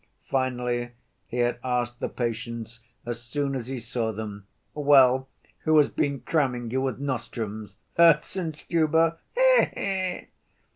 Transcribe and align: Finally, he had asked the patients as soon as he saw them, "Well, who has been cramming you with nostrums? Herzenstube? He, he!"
Finally, 0.31 0.93
he 1.27 1.37
had 1.37 1.59
asked 1.63 1.99
the 1.99 2.09
patients 2.09 2.79
as 3.05 3.21
soon 3.21 3.53
as 3.53 3.67
he 3.67 3.79
saw 3.79 4.11
them, 4.11 4.47
"Well, 4.73 5.27
who 5.59 5.77
has 5.77 5.89
been 5.89 6.21
cramming 6.21 6.71
you 6.71 6.81
with 6.81 6.97
nostrums? 6.97 7.77
Herzenstube? 7.99 9.19
He, 9.35 9.65
he!" 9.75 10.27